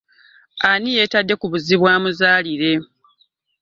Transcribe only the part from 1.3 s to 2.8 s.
ku buzibu omuzaalire.